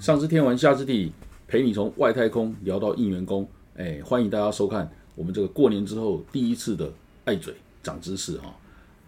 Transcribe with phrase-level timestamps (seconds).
[0.00, 1.12] 上知天文，下知地理，
[1.46, 3.46] 陪你从外太空聊到应援工。
[3.76, 6.90] 哎，欢迎大家收看我们这个过年之后第一次的
[7.26, 8.56] 爱嘴长知识哈。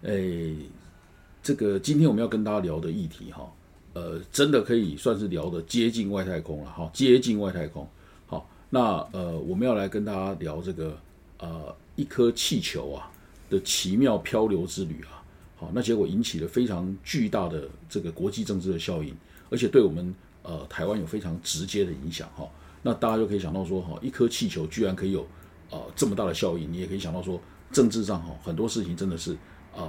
[0.03, 0.55] 哎，
[1.43, 3.51] 这个今天我们要跟大家聊的议题哈，
[3.95, 7.89] 呃，真的可以算是聊的接近外太空了哈，接近外太空。
[8.27, 10.95] 好，那呃，我们要来跟大家聊这个
[11.39, 13.11] 呃一颗气球啊
[13.49, 15.25] 的奇妙漂流之旅啊。
[15.57, 19.17] 好，那结果引起了非常巨大的这个国际政治的效应，
[19.49, 22.49] 而且对我们呃台湾有非常直接的影响哈。
[22.83, 25.27] 那大家就可以想到说哈，一颗气球居然可以有
[25.71, 29.37] 呃这么大的效应，你也可以想到说政治上哈很多事情真的是
[29.75, 29.89] 呃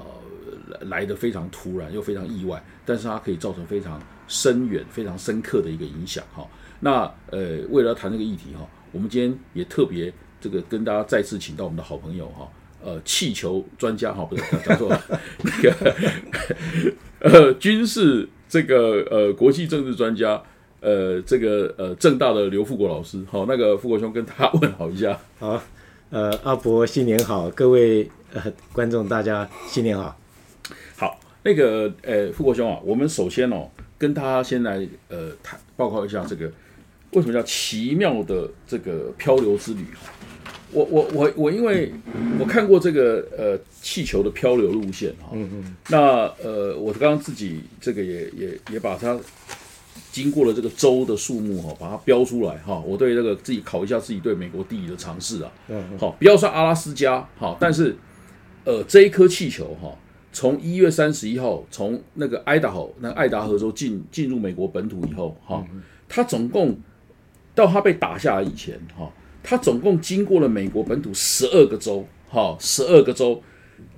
[0.82, 6.48] 来的非常突然又非常意外，但是它可以造成非常深远、非常深刻的一个影响哈。
[6.80, 12.48] 那呃为了谈这个议题哈，我们今天也特别这个跟大家再次请到我们的好朋友哈。
[12.86, 15.02] 呃，气球专家哈，不是讲错了，
[15.42, 15.96] 那个
[17.22, 20.40] 呃，军事这个呃，国际政治专家，
[20.80, 25.20] 呃，这个呃，正大的刘富国老师，好，那个富国兄跟他问好一下。
[25.40, 25.60] 好，
[26.12, 30.16] 呃，阿伯新年好，各位呃观众大家新年好。
[30.96, 36.46] 好，那个呃，富国兄啊，我们首先哦，跟他先来呃谈报告一下这个
[37.14, 40.14] 为什么叫奇妙的这个漂流之旅哈。
[40.74, 41.94] 我我我我，因为
[42.40, 45.98] 我看过这个呃气球的漂流路线哈，嗯嗯，那
[46.44, 49.20] 呃我刚刚自己这个也也也把它
[50.12, 57.96] 经过了这个州的数目哈，把它标出来哈，我对这个自己考一下自己对美国地理的尝试啊，嗯，好，不要算阿拉斯加哈，但是
[58.66, 59.94] 呃这一颗气球哈，
[60.32, 65.66] 从一月三十一号从那个爱达荷那爱达荷州进进入美国本土以后哈，
[66.10, 66.78] 它总共
[67.54, 69.12] 到它被打下来以前哈。
[69.44, 73.44] 它总共经过了美国本土十二个州，哈，十二个州，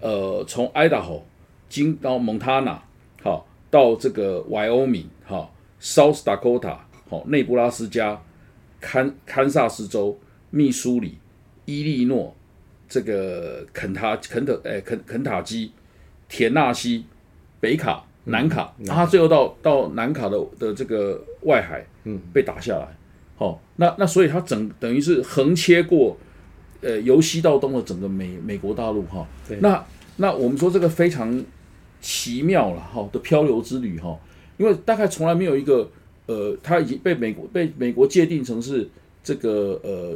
[0.02, 1.24] 呃，从爱达荷
[1.70, 2.84] 经到蒙塔纳，
[3.22, 8.20] 好，到这个 Wyoming，哈，South Dakota，好，内布拉斯加，
[8.82, 11.20] 堪堪萨斯州，密苏里，
[11.66, 12.36] 伊利诺，
[12.90, 15.72] 这个肯塔肯特，哎，肯肯塔基，
[16.28, 17.06] 田纳西，
[17.60, 22.88] 北卡，南卡，然后最后到到南卡的的这个外海，嗯，被打下来。
[23.38, 26.16] 好，那那所以它整等于是横切过，
[26.80, 29.28] 呃，由西到东的整个美美国大陆哈。
[29.60, 29.86] 那
[30.16, 31.44] 那我们说这个非常
[32.00, 34.18] 奇妙了哈的漂流之旅哈，
[34.56, 35.90] 因为大概从来没有一个
[36.28, 38.90] 呃，它已经被美国被美国界定成是
[39.22, 40.16] 这个呃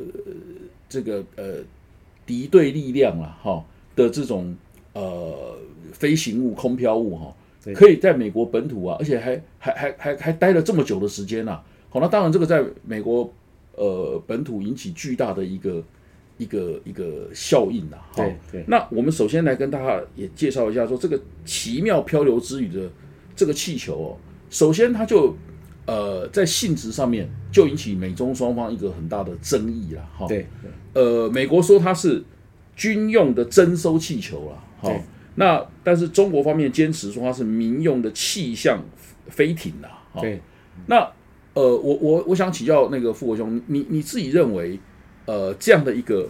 [0.88, 1.56] 这个呃
[2.26, 3.62] 敌对力量了哈
[3.98, 4.56] 的这种
[4.94, 5.58] 呃
[5.92, 7.36] 飞行物空飘物哈，
[7.76, 11.62] 可以在美国本土啊，而且还还还还还待了这么久的时间呐。
[11.90, 13.34] 好，那当然，这个在美国
[13.76, 15.84] 呃本土引起巨大的一个
[16.38, 17.98] 一个一个效应呐。
[18.16, 18.64] 对对。
[18.68, 22.90] 那我们首先来跟大家也介绍一下，说这个奇妙漂流之旅的
[23.36, 24.18] 这个气球哦，
[24.50, 25.36] 首先它就
[25.88, 30.08] 呃在性质上面就引起美中双方一个很大的争议了。
[30.16, 30.28] 哈。
[30.28, 30.46] 对。
[30.94, 32.24] 呃，美国说它是
[32.76, 34.64] 军用的征收气球了。
[34.80, 34.94] 好，
[35.36, 38.80] 那但是中国方面坚持说它是民用的气象
[39.28, 39.88] 飞艇呐。
[40.22, 40.40] 对。
[40.88, 41.12] 那
[41.60, 44.80] 呃，我我我想请教那个富国兄，你你自己认为，
[45.26, 46.26] 呃，这样的一个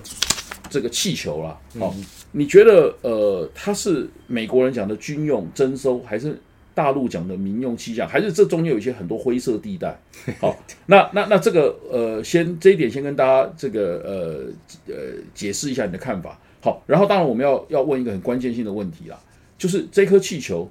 [0.71, 1.93] 这个气球啦，好，
[2.31, 6.35] 你觉得呃，它是美国人讲的军用征收，还是
[6.73, 10.01] 大陆讲的民用气象，还是这中间有一些很多灰色地带？
[10.39, 10.57] 好，
[10.87, 14.95] 那那那这个呃，先这一点先跟大家这个呃呃
[15.35, 16.39] 解释一下你的看法。
[16.59, 19.19] 好，然后当然我们要要问一个很关键性的问题啦，
[19.59, 20.67] 就是这颗气球，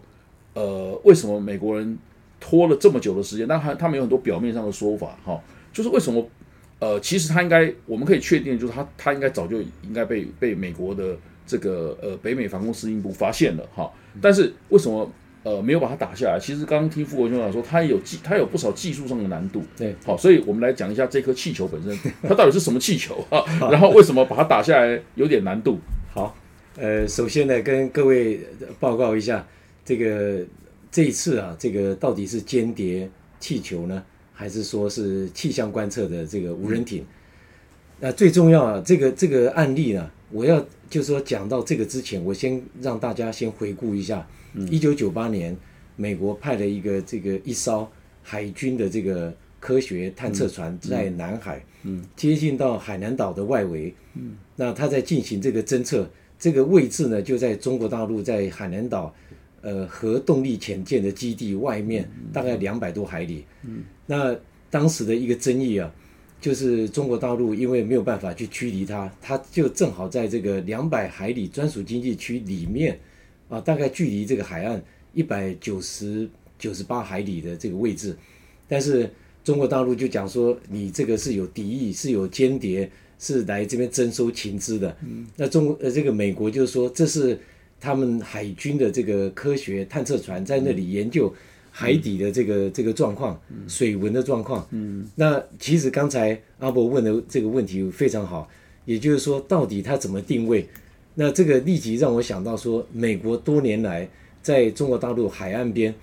[0.54, 1.96] 呃，为什么美国人？
[2.40, 5.40] 拖了这么久的时间，但他他们有很多表面上的说法，哈，
[5.72, 6.26] 就是为什么，
[6.78, 11.16] 呃，其实他应该，我们可以确定，就是他他应该早就应该被被美国的
[11.46, 13.90] 这个呃北美防空司令部发现了，哈，
[14.20, 15.10] 但是为什么
[15.42, 16.38] 呃没有把它打下来？
[16.40, 23.42] 其实刚刚听傅国兄讲说，他有技，他有不少技术上的难度，对，好，所以我们来讲一下这颗气球本身， 它到底是什么气球啊？
[23.70, 25.78] 然后为什么把它打下来有点难度？
[26.12, 26.36] 好，
[26.76, 28.40] 呃，首先呢，跟各位
[28.78, 29.44] 报告一下
[29.84, 30.44] 这个。
[30.90, 33.08] 这一次啊，这个到底是间谍
[33.38, 34.02] 气球呢，
[34.32, 37.04] 还是说是气象观测的这个无人艇？
[38.00, 44.26] 那最重要啊，这个这个案例呢，我要就是说讲到这个之前，我先让大家先回顾一下，
[44.70, 45.56] 一九九八年，
[45.96, 47.86] 美国派了一个这个一艘
[48.22, 56.08] 海军的这个科学探测船在南海，嗯，接近到海南岛的外围，嗯，那它在进行这个侦测，
[56.38, 59.14] 这个位置呢就在中国大陆在海南岛。
[59.60, 63.44] 呃，核动力潜舰的基地外面大概两百多海里。
[63.64, 64.36] 嗯，那
[64.70, 65.92] 当时的一个争议啊，
[66.40, 72.98] 就是中国大陆因为没有办法去驱离它，它就正好在这个两百海里专属经济区里面
[73.48, 74.82] 啊，大概距离这个海岸
[75.12, 76.28] 一百九十
[76.58, 78.16] 九十八海里的这个位置。
[78.68, 79.10] 但是
[79.42, 82.88] 中国大陆就讲说你这个是有敌意，是有间谍，
[83.18, 84.96] 是来这边征收情资的。
[85.36, 87.38] 那中国呃这个美国就是说这是
[87.80, 91.32] 他们海军的这个科学探测船在那里研究
[91.70, 94.66] 海底的这个这个状况、水文的状况。
[94.70, 98.48] 嗯，那其实刚才阿伯问的这个问题非常好，
[98.84, 100.68] 也就是说到底它怎么定位？
[101.14, 104.08] 那这个立即让我想到说，美国多年来
[104.42, 105.94] 在中国大陆海岸边。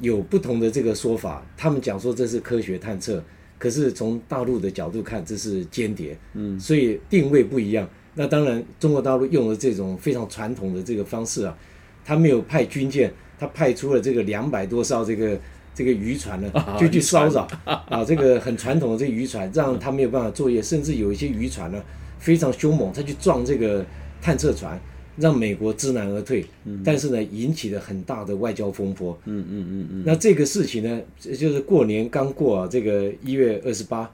[0.00, 3.22] 有不同的这个说法，他们讲说这是科学探测，
[3.58, 7.86] 可是从大陆的角度看，这是间谍，嗯，所以定位不一样。
[8.20, 11.56] 那当然，中国大陆用了这种非常传统的这个方式啊，
[12.04, 15.40] 他没有派军舰，他派出了这个两百多艘这个
[15.74, 21.82] 这个渔船呢，就去骚扰啊，这个很传统的这渔船，让他没有办法作业，甚至有一些渔船呢
[22.18, 23.82] 非常凶猛，他去撞这个
[24.20, 24.78] 探测船。
[25.16, 26.46] 让美国知难而退，
[26.82, 29.18] 但是呢，引起了很大的外交风波。
[29.26, 30.02] 嗯嗯嗯嗯。
[30.06, 34.10] 那这个事情呢，就是过年刚过啊，这个一月二十八，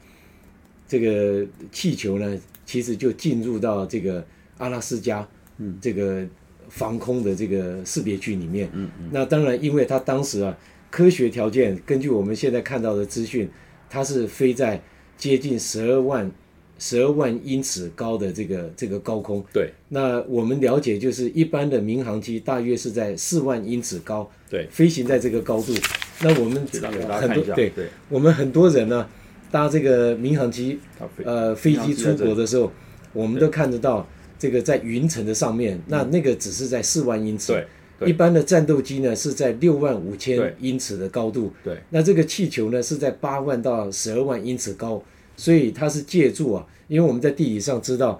[0.88, 2.36] 这个气球呢，
[2.66, 4.22] 其实就进入到这个
[4.58, 5.26] 阿拉斯加，
[5.56, 6.22] 嗯，这个
[6.68, 8.68] 防空的这个识别区里面。
[8.74, 9.08] 嗯嗯。
[9.10, 10.54] 那当然，因为它当时啊，
[10.90, 13.48] 科学条件根据我们现在看到的资讯，
[13.88, 14.82] 它是飞在
[15.16, 16.30] 接近十二万。
[16.78, 25.72] 十二万英尺高的这个这个高空，对，那我们了解就是一般的民航机大约是在四万英尺高，对，飞行在这个高度。
[26.20, 27.72] 那我们很多对，
[28.10, 29.08] 我们很多人呢
[29.50, 30.78] 搭这个民航机，
[31.24, 32.70] 呃，飞机出国的时候，
[33.12, 34.06] 我们都看得到
[34.38, 37.52] 这个在云层的上面，那那个只是在四万英尺，
[37.98, 45.02] 对，一般的战斗机呢是在六万五千英尺的高度，对，那这个气球呢是在八万到十二万英尺高。
[45.38, 48.18] 所以它是借助啊，因为我们在地理上知道，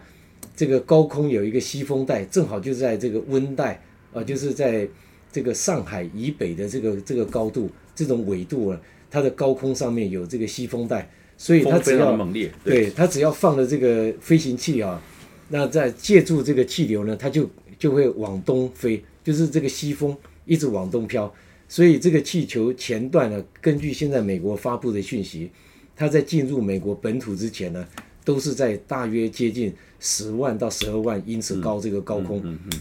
[0.54, 3.82] 这个高空有一个西风带，正好就在这个温带
[4.12, 4.86] 啊，就是在
[5.32, 8.78] 这个上海以北的这个这个高度，这种纬度啊，
[9.10, 15.00] 它的高空上面有这个西风带，所以它只要猛烈，对它只要放了这个飞行器啊，
[15.48, 17.48] 那在借助这个气流呢，它就
[17.78, 21.32] 就会往东飞，就是这个西风一直往东飘，
[21.68, 25.50] 所以这个气球前段呢，根据现在美国发布的讯息。
[25.98, 27.82] 它在进入美国本土之前呢，
[28.22, 32.38] 都是在大约接近十万到十二万英尺高这个高空。
[32.44, 32.80] 嗯嗯。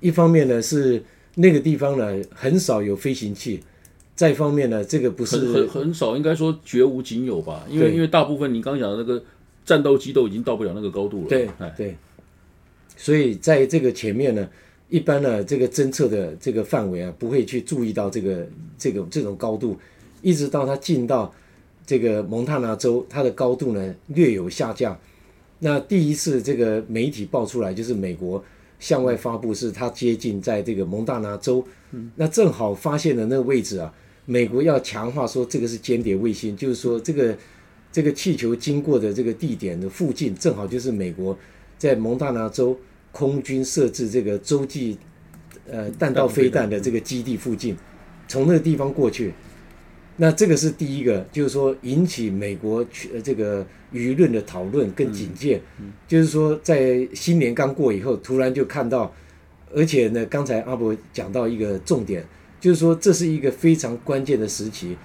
[0.00, 1.04] 一方面呢是
[1.34, 3.60] 那个地方呢很少有飞行器，
[4.14, 7.64] 再一方面呢这个不是很很少，应该说绝无仅有吧。
[7.68, 9.22] 因为因为大部分你刚讲的那个
[9.64, 11.28] 战斗机都已经到不了那个高度了。
[11.28, 11.96] 对对。
[12.96, 14.48] 所以在这个前面呢，
[14.88, 18.46] 一般呢这个侦测的这个范围啊不会去注意到这个
[18.78, 19.76] 这个这种高度，
[20.22, 21.32] 一直到它进到。
[21.86, 24.98] 这个蒙大拿州，它的高度呢略有下降。
[25.58, 28.42] 那第一次这个媒体爆出来，就是美国
[28.80, 31.62] 向外发布，是它接近在这个蒙大拿州。
[32.16, 33.92] 那正好发现的那个位置啊，
[34.26, 37.36] 美国要强化说这个是间谍卫星，就是说这个
[37.92, 41.38] 这个气球经过的这个地点的附近，正好就是美国
[41.78, 42.78] 在蒙大拿州
[43.12, 44.98] 空军设置这个洲际
[45.70, 47.76] 呃弹道飞弹的这个基地附近，
[48.26, 49.32] 从那个地方过去。
[50.16, 55.60] 那这个是第一个，就是说引起美国呃这个舆论的讨论跟警戒，
[56.06, 59.12] 就是说在新年刚过以后，突然就看到，
[59.74, 62.24] 而且呢，刚才阿伯讲到一个重点，
[62.64, 64.96] 就是说这是一个非常关键的时期，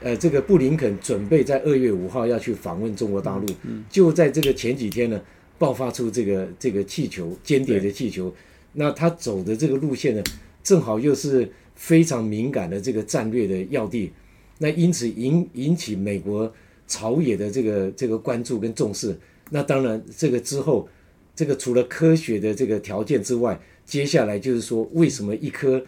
[0.00, 3.44] 呃，这个布林肯准备在二月五号要去访问中国大陆，
[3.90, 5.20] 就在这个前几天呢，
[5.58, 8.32] 爆发出这个这个气球间谍的气球，
[8.74, 10.22] 那他走的这个路线呢，
[10.62, 14.12] 正好又是非常敏感的这个战略的要地。
[14.58, 16.54] 那因此引引起美国
[16.86, 19.18] 朝野的这个这个关注跟重视。
[19.50, 20.88] 那当然，这个之后，
[21.34, 25.84] 这个除了科学的这个条件之外，接下来就是说，为什么一颗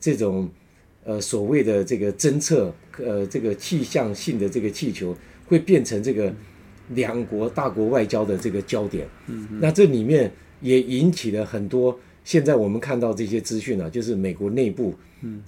[0.00, 0.48] 这种
[1.04, 5.14] 呃所谓的这个侦测呃这个气象性的这个气球
[5.46, 6.34] 会变成这个
[6.88, 9.06] 两国大国外交的这个焦点？
[9.28, 11.98] 嗯，那这里面也引起了很多。
[12.22, 14.94] 现在我们看到这些资讯呢，就是美国内部，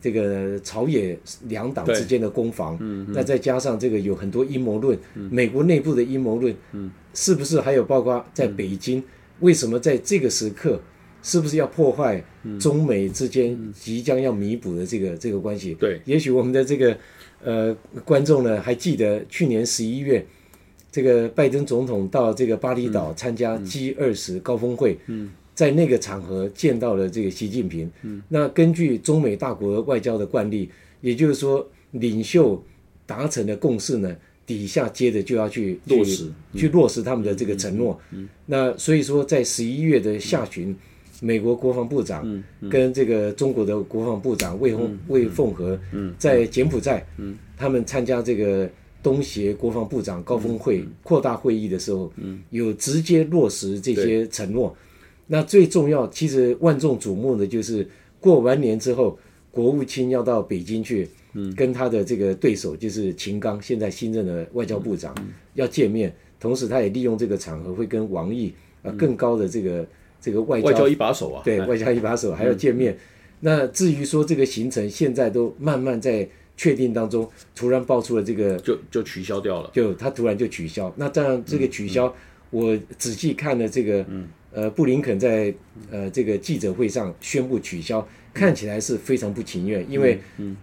[0.01, 1.17] 这个朝野
[1.49, 2.79] 两党之间的攻防，
[3.09, 4.99] 那再加上这个有很多阴谋论，
[5.31, 6.57] 美国内部的阴谋论，
[7.13, 9.03] 是不是还有包括在北京，
[9.41, 10.81] 为什么在这个时刻，
[11.23, 12.23] 是不是要破坏
[12.61, 15.75] 中美之间即将要弥补的这个这个关系？
[15.75, 16.97] 对，也许我们的这个
[17.43, 20.27] 呃观众呢还记得去年十一月，
[20.91, 24.99] 这个拜登总统到这个巴厘岛参加 G 二十高峰会。
[25.07, 25.31] 嗯。
[25.55, 27.89] 在那个场合见到了这个习近平。
[28.01, 30.71] 嗯，那根据中美大国外交的惯例，
[31.03, 32.61] 也就是说，领袖
[33.05, 38.01] 达成的共识呢，底下接着就要去落实，去落实他们的这个承诺。
[38.13, 40.75] 嗯，那所以说，在十一月的下旬，
[41.25, 45.79] 美国国防部长跟这个中国的国防部长魏凤魏凤和
[46.19, 47.07] 在柬埔寨，
[47.57, 48.69] 他们参加这个
[49.05, 52.13] 东协国防部长高峰会扩大会议的时候，
[52.51, 54.77] 有直接落实这些承诺。
[55.29, 57.89] 那最重要，其实万众瞩目的就是
[58.19, 59.17] 过完年之后，
[59.53, 61.09] 国务卿要到北京去，
[61.57, 65.15] 跟他的这个对手就是秦刚，现在新任的外交部长
[65.55, 66.13] 要见面。
[66.41, 68.53] 同时，他也利用这个场合会跟王毅
[68.83, 69.87] 啊更高的这个
[70.23, 72.97] 这个外交外交一把手啊，对外交一把手还要见面。
[73.41, 76.27] 那至于说这个行程，现在都慢慢在
[76.57, 80.91] 确定当中，突然爆出了这个，就就取消掉了，就他突然就取消。
[80.97, 82.15] 那当然这个取消，
[82.51, 84.07] 我仔细看了这个，
[84.53, 85.53] 呃，布林肯在
[85.91, 88.07] 呃这个记者会上宣布取消。
[88.35, 90.19] 看起来是非常不情愿，因为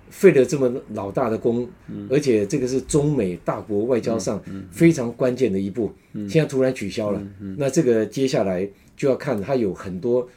[0.10, 1.70] 费了这么老大的功，
[2.10, 5.94] 而且这个是中美大国外交上非常关键的一步，
[6.28, 7.22] 现在突然取消了，
[7.60, 8.68] 那这个接下来
[9.00, 10.28] 就要看他有很多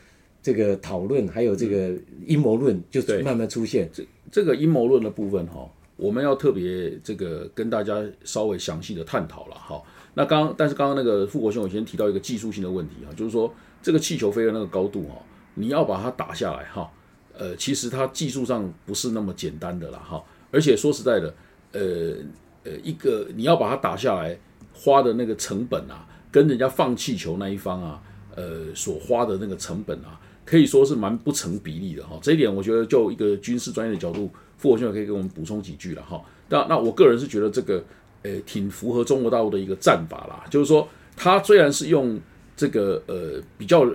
[0.41, 1.93] 这个讨论，还有这个
[2.25, 3.91] 阴谋论就慢慢出现。
[3.93, 9.83] 这这个阴谋论的部分哈，我们要特别这个跟大家稍微详细的探讨了哈。
[10.15, 13.53] 那刚但是刚刚那个富国兄，我先提到一个技术性的问题啊，就是说
[13.83, 15.21] 这个气球飞的那个高度哈，
[15.55, 16.89] 你要把它打下来哈。
[17.37, 21.35] 呃，其实它技术上不是那么简单的了，哈，而且说实在的，
[21.73, 22.15] 呃
[22.63, 24.39] 呃，一个你要把它打下来，
[24.75, 28.03] 花的那个成本啊，跟人家放气球那一方啊，
[28.35, 32.19] 呃，所花的那个成本啊，可以说是蛮不成比例的哈。
[32.23, 36.23] 这一点我觉得就一个军事专业的角度，傅国兄可以给我们补充几句了哈。
[36.49, 37.85] 那那我个人是觉得这个，
[38.23, 42.21] 呃，挺符合中国大陆的一个战法啦，就是说，它虽然是用
[42.57, 43.87] 这个呃比较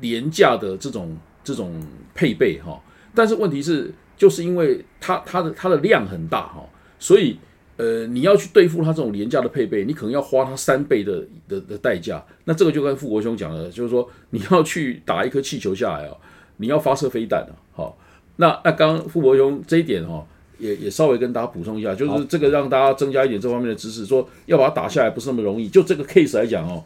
[0.00, 1.16] 廉价的这种。
[1.44, 1.82] 这种
[2.14, 2.78] 配备哈，
[3.14, 6.62] 但是问题是，就是因为它它的它的量很大哈，
[6.98, 7.38] 所以
[7.78, 12.22] 呃，你要去对付它这种廉价的配备，你可能要花它三倍的的的代价。
[12.44, 16.16] 那这个就跟富国兄讲的，就是说你要去打一颗气球下来哦，
[16.58, 17.54] 你要发射飞弹啊。
[17.72, 17.98] 好，
[18.36, 20.26] 那那刚刚富国兄这一点哈，
[20.58, 25.68] 也也稍微跟大家补充一下，就是这个让大家增加一点这方面的知识，说要把它打下来不是那么容易。
[25.68, 26.84] 就这个 case 来讲哦，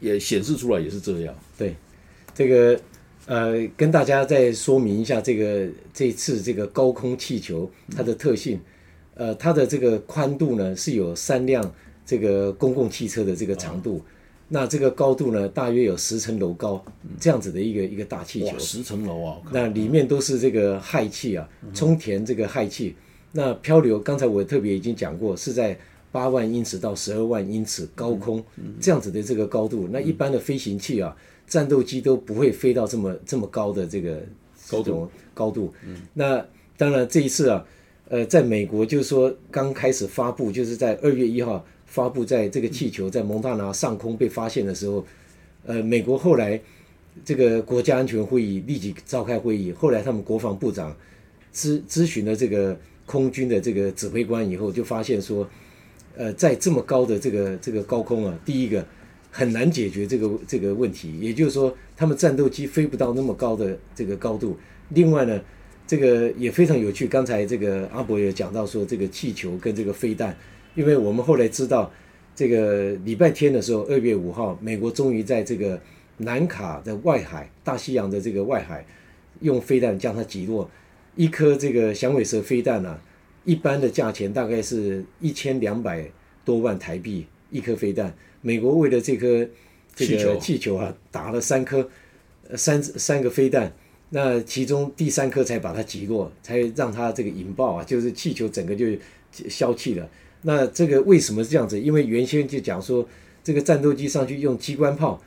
[0.00, 1.34] 也显示出来也是这样。
[1.58, 1.74] 对，
[2.34, 2.78] 这个。
[3.28, 8.60] 呃，跟大家再说明一下这个这次这个高空气球它的特性。
[9.16, 14.00] 呃，它的这个宽度呢是有三辆这个公共汽车的这个长度，
[14.48, 16.84] 那这个高度呢大约有十层楼高，
[17.18, 18.58] 这样子的一个一个大气球。
[18.58, 19.36] 十层楼啊！
[19.52, 22.94] 那里面都是这个氦气啊，充填这个氦气。
[23.32, 25.78] 那漂流，刚才我特别已经讲过，是在
[26.12, 28.42] 八万英尺到十二万英尺高空
[28.80, 29.88] 这样子的这个高度。
[29.90, 31.14] 那一般的飞行器啊。
[31.48, 34.20] 战斗机都不会飞到这么这么高的这个
[34.68, 35.72] 高度高度。
[36.12, 36.44] 那
[36.76, 37.64] 当然这一次啊，
[38.08, 45.04] 呃，在美国就是说刚开始发布，就是在二月一号发布，在这个气球在蒙大拿上空被发现的时候，
[45.64, 46.60] 呃，美国后来
[47.24, 50.96] 这个国家安全会议立即召开会议，后来他们国防部长
[51.52, 55.48] 咨咨询了这个空军的这个指挥官以后，就发现说，
[56.16, 58.84] 呃，在这么高的这个这个高空啊，第一个。
[59.28, 64.56] 很难解决这个这个问题，也就是说，他们战斗机飞不到那么高的这个高度。
[64.88, 65.38] 另外呢，
[65.86, 67.06] 这个也非常有趣。
[67.06, 70.36] 刚才这个阿伯也讲到说，这个气球跟这个飞弹，
[70.74, 71.92] 因为我们后来知道，
[72.34, 75.80] 这个礼拜天的时候，二月五号，美国终于在这个
[76.18, 78.84] 南卡的外海、大西洋的这个外海，
[79.40, 80.68] 用飞弹将它击落。
[81.14, 82.98] 一颗这个响尾蛇飞弹呢，
[83.44, 86.04] 一般的价钱大概是一千两百
[86.44, 88.14] 多万台币一颗飞弹。
[88.42, 89.48] 美国为了这颗
[89.94, 91.88] 这个气球啊，打了三颗
[92.54, 93.72] 三三个飞弹，
[94.10, 98.86] 那其中第三颗才把它击落，才让它这个引爆啊，就是气球整个就
[99.48, 100.08] 消气了。
[100.42, 101.80] 那这个为什么是这样子？
[101.80, 103.06] 因为原先就讲说，
[103.42, 105.20] 这个战斗机上去用机关炮，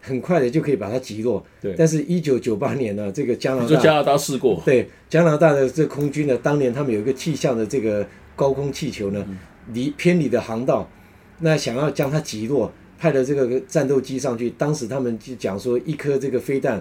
[0.00, 1.44] 很快的就可以把它击落。
[1.60, 1.74] 对。
[1.76, 4.62] 但是，一九九八年呢，这个加拿大加拿大试过。
[4.64, 9.26] 对，加拿大的这空军呢，当年他们有一个气象的这个高空气球呢，
[9.72, 10.88] 离偏离的航道。
[11.40, 14.50] 那想要将它击落，派了这个战斗机上去。
[14.50, 16.80] 当时他们就讲说，一颗这个飞弹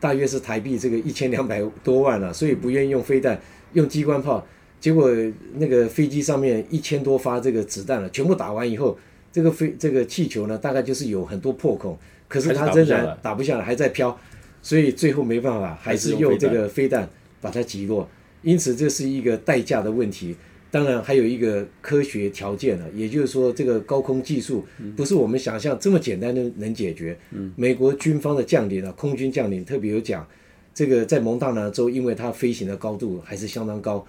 [0.00, 3.38] 大约是台币这个一千两百多万了，所以不愿意用飞弹，
[3.74, 4.44] 用机关炮。
[4.80, 5.10] 结果
[5.56, 8.98] 那个飞机上面一千多发这个子弹了，全部打完以后，
[9.30, 14.18] 这个飞这个气球呢，大概就是有很多破孔，可是它仍然打不下来，还在飘。
[14.62, 17.08] 所以最后没办法，还是用这个飞弹
[17.40, 18.08] 把它击落。
[18.42, 20.34] 因此这是一个代价的问题。
[20.70, 24.64] 当然还有一个科学条件了，也就是说，这个高空技术
[24.96, 27.18] 不是我们想象这么简单的能解决。
[27.56, 30.24] 美国军方的将领啊，空军将领特别有讲，
[30.72, 34.06] 这个在蒙大拿州，因为它飞行的高度还是相当高，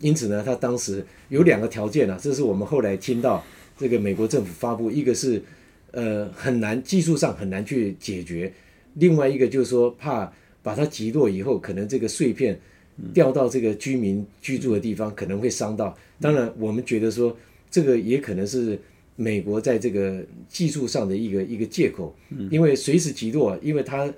[0.00, 3.42] 因此呢，他当时有两个条件啊，这是我们后来听到
[3.78, 5.42] 这个美国政府发布，一个是
[5.92, 8.52] 呃很难技术上很难去解决，
[8.94, 10.30] 另外一个就是说怕
[10.62, 12.60] 把它击落以后，可能这个碎片。
[13.12, 15.96] 掉到这个居民居住的地方可能会伤到。
[16.20, 17.36] 当然，我们觉得说
[17.70, 18.78] 这个也可能是
[19.16, 22.14] 美国在这个技术上的一个一个借口，
[22.50, 24.12] 因为随时击落，因为它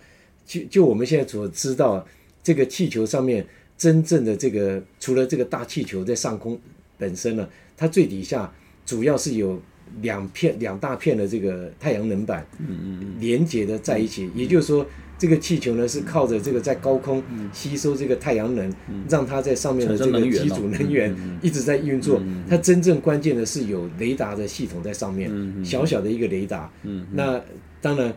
[0.47, 2.07] 就就我们现在所知道，
[2.43, 3.47] 这个气球上面
[3.79, 6.59] 真正的这个除了这个大气球在上空
[6.99, 8.53] 本身呢，它最底下
[8.85, 9.61] 主要是有
[10.03, 14.87] 两片两大片的这个太阳能板，嗯嗯嗯，连接的在一起，也就是说。
[15.19, 18.71] 这个气球呢是靠着这个在高空吸收这个太阳能，
[19.09, 22.23] 让它在上面的这个机组能源一直在运作。
[22.49, 25.31] 它真正关键的是有雷达的系统在上面，
[25.65, 26.71] 小小的一个雷达。
[27.13, 27.41] 那
[27.81, 28.13] 当然，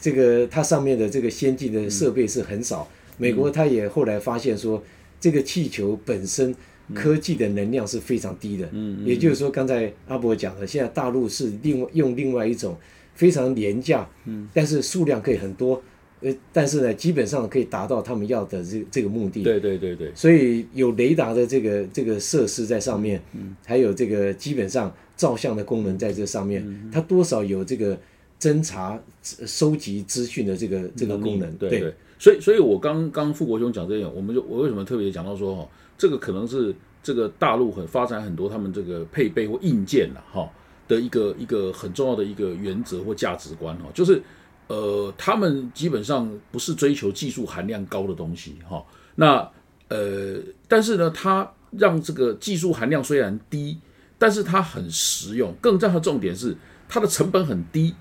[0.00, 2.88] 这个它上面的这个先进的设备是很少。
[3.16, 4.82] 美国它也后来发现说，
[5.18, 6.54] 这个气球本身
[6.92, 8.68] 科技的能量是非常低的。
[9.04, 12.76] 也就是说，刚才阿伯讲的，现在大陆是另外用另外一种
[13.14, 14.08] 非常廉价，
[14.52, 15.82] 但是数量可以很多。
[16.24, 19.42] 呃，但是呢，基本上可以达到他们要的这这个目的。
[19.42, 20.10] 对对对对。
[20.14, 27.98] 所以有雷达的这个这个设施在上面，嗯，还有这个基本上照相的功能在这上面，它多少有这个
[28.40, 31.52] 侦查、收集资讯的这个这个功能。
[31.56, 31.94] 对对。
[32.18, 40.50] 所以，所以我刚刚傅国兄讲这点，我们就我为什么特别讲到说哈，这个可能是这个大陆很发展很多他们这个配备或硬件呐哈
[40.88, 44.22] 的一个一个很重要的一个原则或价值观哦，就是。
[44.66, 48.82] 呃，他们基本上不是追求技术含量高的东西，哈。
[49.16, 49.46] 那
[49.88, 53.78] 呃，但是呢，它让这个技术含量虽然低，
[54.18, 55.54] 但是它很实用。
[55.60, 56.56] 更重要的重点是，
[56.88, 57.94] 它的成本很低。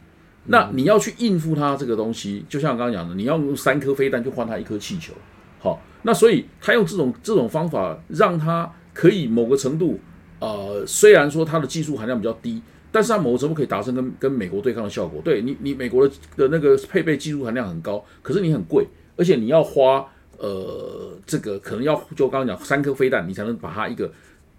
[0.46, 5.13] 那你要去应付它这个东西，就像我刚刚讲的，你要用三颗飞弹去换它一颗气球，
[5.60, 5.82] 好。
[6.03, 10.00] 那所以他用这种这种方法，让它可以某个程度，
[10.39, 12.62] 呃，虽然说它的技术含量比较低。
[12.93, 15.19] 但是它某个程度可以达成跟跟美国对抗的效果。
[15.25, 18.85] 对你，你美国的的那个配备技术含量很高，可是你很贵，
[19.17, 20.07] 而且你要花
[20.38, 24.13] 呃这个可能要就刚刚讲三颗飞弹，你才能把它一个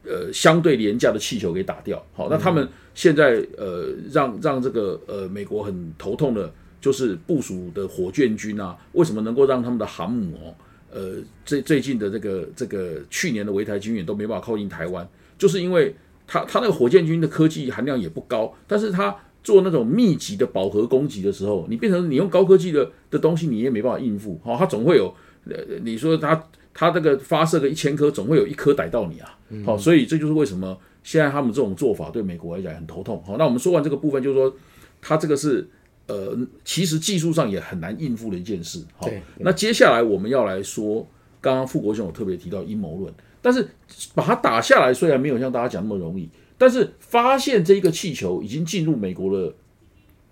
[0.04, 2.04] 呃相对廉价的气球给打掉。
[2.12, 10.54] 好，那他们现在呃让让这个呃美国很头痛的，就是部署的火箭军啊，为什么能够让他们的航母哦
[10.92, 11.12] 呃
[11.44, 15.94] 最最近的这个这个去年的围台军演都没办法靠近台湾，就是因为。
[16.34, 24.40] 他他那个火箭军的科技含量也不高，但是他做那种密集的饱和攻击的时候，你变成你用高科技的的东西，你也没办法应付。
[24.42, 25.14] 好，他总会有，
[25.48, 29.38] 呃，你说他他这个发射个一千颗，总会有一颗逮到你啊。
[29.64, 33.22] 好，所以这就是为什么现在他们这种做法对美国来讲很头痛。
[33.24, 34.52] 好，那我们说完这个部分，就是说
[35.00, 35.68] 他这个是
[36.08, 38.82] 呃，其实技术上也很难应付的一件事。
[38.96, 41.06] 好，那接下来我们要来说，
[41.40, 43.14] 刚刚傅国雄有特别提到阴谋论。
[43.44, 43.68] 但是
[44.14, 46.26] 把它打下来，虽然没有像大家讲那么容易，
[46.56, 49.52] 但是发现这一个气球已经进入美国的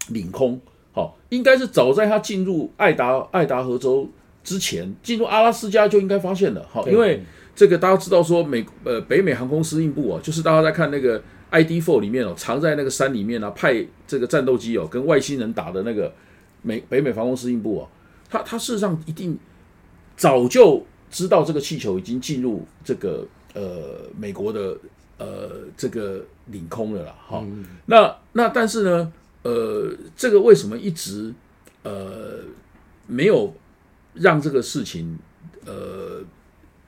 [0.08, 0.58] 领空，
[0.92, 4.08] 好，应该是早在它进入爱达爱达荷州
[4.42, 7.22] 之前，进入阿拉斯加就应该发现了，好，因为
[7.54, 16.10] 这个大家知道说美呃北美航空司令部啊，就是大家在看那个 ID Four 里面哦，藏在那个山里面啊，派这个战斗机哦跟外星人打的那个
[16.62, 17.88] 美北美航空司令部啊，
[18.30, 19.38] 它它事实上一定
[20.16, 20.86] 早就。
[21.12, 24.74] 知道这个气球已经进入这个呃美国的
[25.18, 27.44] 呃这个领空了啦，哈，
[27.84, 31.32] 那那但是呢，呃，这个为什么一直
[31.82, 32.38] 呃
[33.06, 33.54] 没有
[34.14, 35.18] 让这个事情
[35.66, 36.22] 呃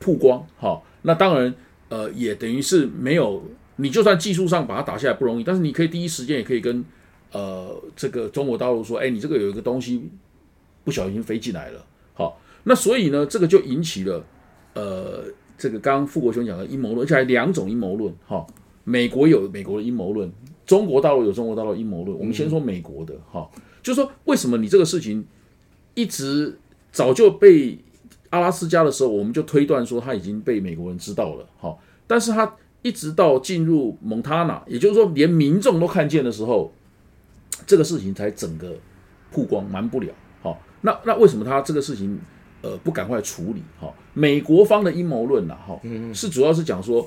[0.00, 0.44] 曝光？
[0.58, 1.54] 哈，那当然
[1.90, 3.44] 呃也等于是没有，
[3.76, 6.82] 你就算技术上把它打下来不容易，但是你可以第一时间也可以跟
[7.30, 10.08] 呃这个中国大陆说，哎，你这个有一个东西
[10.82, 11.84] 不小心飞进来了，
[12.14, 12.40] 好。
[12.64, 14.24] 那所以呢，这个就引起了，
[14.72, 15.24] 呃，
[15.57, 18.44] 这个刚刚傅国雄讲的阴谋论，而且还两种阴谋论，哈，
[18.85, 20.33] 美国有美国的阴谋论，
[20.64, 22.18] 中国大陆有中国大陆阴谋论。
[22.18, 23.48] 我们先说美国的，哈，
[23.83, 25.24] 就是说为什么你这个事情
[25.94, 26.59] 一直
[26.90, 27.79] 早就被
[28.31, 36.72] 阿拉斯加的时候，我们就推断说他已经被美国人知道了，哈，但是他一直到进入蒙塔纳，也就是说连民众都看见的时候，
[37.66, 38.74] 这个事情才整个
[39.31, 40.09] 曝光，瞒不了，
[40.42, 42.18] 好，那那为什么他这个事情？
[42.64, 43.92] 呃，不赶快处理哈。
[44.14, 45.79] 美国方的阴谋论呐，哈，
[46.14, 47.07] 是主要是讲说，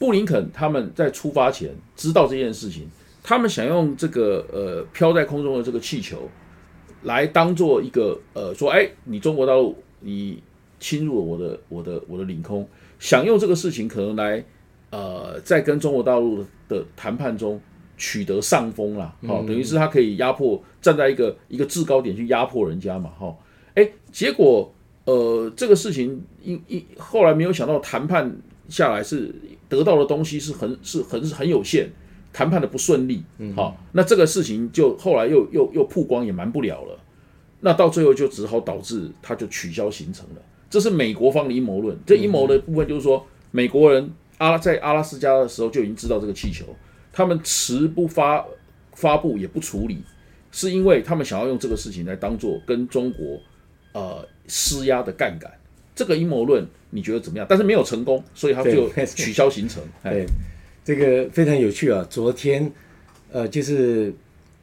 [0.00, 2.88] 布林肯他们在出发前知道这件事情，
[3.22, 6.28] 他们想用这个呃飘在空中的这个气球，
[7.04, 10.42] 来当做一个呃说，哎，你中国大陆你
[10.80, 14.44] 侵入了我的我的我的领空，想用这个事情可能来
[14.90, 17.60] 呃在跟中国大陆的谈判中
[17.96, 23.32] 取得上风啦，好，等于是他可以压迫站在一个一个制高点去压迫人家嘛，哈，
[23.74, 24.72] 哎，结果。
[25.06, 28.36] 呃，这个事情因因后来没有想到谈判
[28.68, 29.34] 下来是
[29.68, 31.88] 得到的东西是很是很很有限，
[32.32, 33.22] 谈判的不顺利，
[33.54, 36.98] 好，那这个事情就后来又又又曝光也瞒不了了，
[37.60, 40.42] 那到最后就只好导致他就取消行程了。
[40.68, 46.66] 这是美国方的阴谋论，这阴谋的部分就是说美国人阿在阿拉斯加的时候就已经知道这个气球，
[47.12, 48.44] 他们迟不发
[48.92, 50.02] 发布也不处理，
[50.50, 53.40] 是因为他们想要用这个事情来当做跟中国
[53.92, 55.50] 呃施压的杠杆。
[55.94, 57.46] 这个阴谋论你觉得怎么样？
[57.48, 59.82] 但是没有成功，所以他就对 取消行程。
[60.04, 60.26] 哎对，
[60.84, 62.06] 这个非常有趣啊！
[62.10, 62.70] 昨天，
[63.32, 64.12] 呃，就是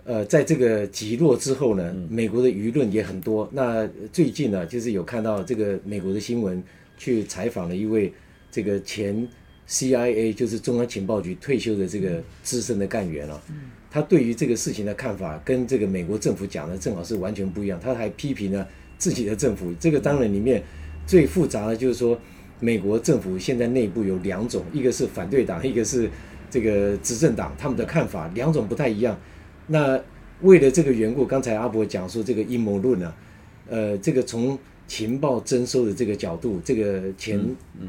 [0.06, 3.50] 呃，在这个击落之后呢，美国的舆论也很多。
[3.52, 6.62] 那最近呢，就是有看到这个美国的新闻，
[6.98, 8.13] 去采访了一位
[8.52, 9.28] 这个前
[9.67, 13.41] CIA，就是中央情报局退休的这个资深的干员啊。
[13.89, 17.80] 他对于这个事情的看法，跟这个美国政府讲的正好是完全不一样。
[17.80, 18.67] 他还批评了
[19.03, 19.73] 自己的政府。
[19.77, 20.63] 这个当然里面
[21.05, 22.17] 最复杂的就是说，
[22.61, 26.09] 美国政府现在内部有两种，一个是反对党，一个是
[26.49, 29.19] 这个执政党，他们的看法两种不太一样。
[29.67, 29.99] 那
[30.39, 33.13] 为了这个缘故，刚才阿伯讲说这个阴谋论呢，
[33.69, 37.37] 呃，这个从情报征收的这个角度，这个前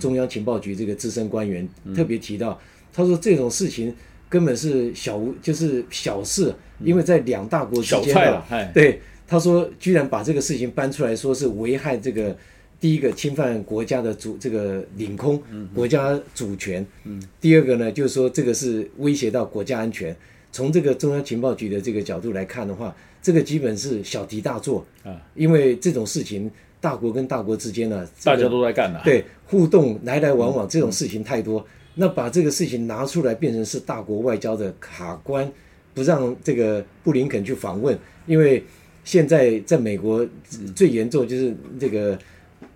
[0.01, 2.61] 中央情报局这个资深官员特别提到，
[2.93, 3.95] 他说这种事情
[4.29, 9.01] 根本是小，就是小事，因为在两大国之间啊菜了哎对，
[9.35, 12.37] 他说居然把这个事情搬出来说是危害这个
[12.79, 15.43] 第一个侵犯国家的主这个领空，
[15.75, 16.87] 国家主权，
[17.41, 20.15] 第二个呢就是说这个是威胁到国家安全。
[20.53, 26.49] 从这个中央情报局的这个角度来看的话，这个基本是小题大做啊，因为这种事情
[26.81, 29.01] 大国跟大国之间呢，这大家都在干的。
[29.03, 31.67] 对互动来来往往这种事情太多，
[31.97, 35.51] 那把这个事情拿出来变成是大国外交的卡关，
[35.93, 38.63] 不让这个布林肯去访问，因为
[39.05, 40.27] 现在在美国
[40.75, 42.19] 最严重就是这个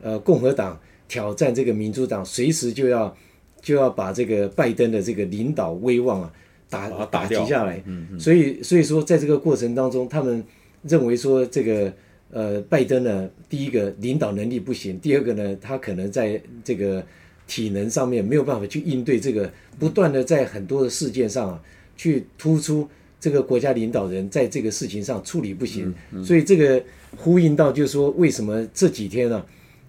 [0.02, 3.16] 呃共和党挑战这个民主党，随时就要
[3.60, 6.32] 就要把这个拜登的这个领导威望啊
[6.68, 7.42] 打打掉。
[7.42, 7.82] 击下来，
[8.18, 10.44] 所以所以说在这个过程当中，他们
[10.82, 11.92] 认为说这个
[12.30, 17.02] 呃拜登呢，第一个领导能力不行，第二个呢，他可能在这个
[17.46, 21.62] 体能上面没有办法去应对这个不断的在很多的事件上啊
[21.96, 22.86] 去突出
[23.20, 26.82] 这个国家领导人在这个事情上处理不行，所以这个
[27.16, 29.44] 呼应到就是说为什么这几天呢、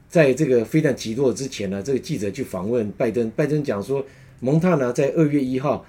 [0.09, 4.05] 在这个飞弹击落之前呢，这个记者去访问拜登，拜登讲说
[4.39, 5.85] 蒙塔呢在二月一号。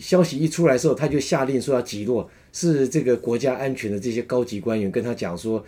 [0.00, 5.62] 消息一出来的时候，他就下令说要击落，是这个国家安全的这些高级官员跟他讲说，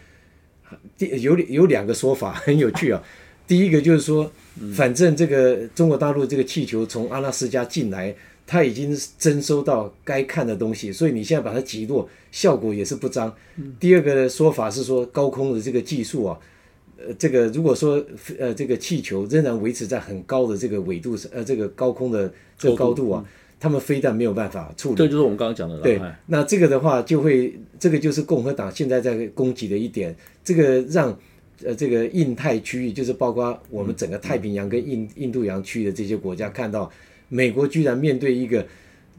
[0.97, 3.01] 第有有两个说法很有趣啊。
[3.47, 4.29] 第一个就是说，
[4.75, 8.13] 反正这个中国大陆这个气球从阿拉斯加进来，
[8.47, 13.35] 它已经征收到该看的东西，所以你现在把它击落，效果也是不彰。
[13.81, 16.39] 第二个说法是说，高空的这个技术啊，
[16.97, 18.03] 呃，这个如果说
[18.39, 23.25] 呃这个气球仍然维持在很高的这个纬度，呃这个高空的这个高度啊，
[23.59, 24.95] 他们非但没有办法处理。
[24.95, 25.83] 这就是我们刚刚讲的了。
[25.83, 31.19] 对哎，那这个的话就会，这个就是共和党现在在攻击的一点，这个让
[31.65, 36.89] 呃这个印太区域，就是包括我们整个太平洋跟印印度洋区的这些国家，看到
[37.29, 38.67] 美国居然面对一个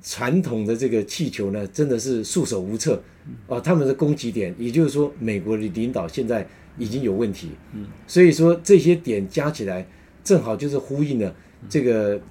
[0.03, 3.01] 传统的这个气球呢，真的是束手无策
[3.47, 3.59] 啊！
[3.59, 9.85] 他们的攻击点，也就是说，美国的领导现在已经有问题，嗯，所以说这些点加起来，
[10.23, 11.35] 正好就是呼应了
[11.67, 12.21] 这个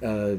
[0.00, 0.38] 呃，